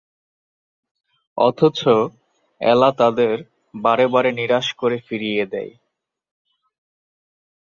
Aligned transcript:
অথচ 1.37 1.79
এলা 2.61 2.89
তাদের 2.91 3.35
বারে 3.75 4.05
বারে 4.07 4.31
নিরাশ 4.31 4.67
করে 4.73 4.97
ফিরিয়ে 5.07 5.43
দেয়। 5.45 5.73